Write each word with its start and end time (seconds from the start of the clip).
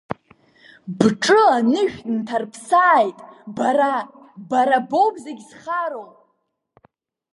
Бҿы 0.97 1.39
анышә 1.57 1.99
нҭарԥсааит, 2.15 3.17
бара, 3.55 3.93
бара 4.49 4.77
боуп 4.89 5.15
зегьы 5.23 5.45
зхароу! 5.49 6.07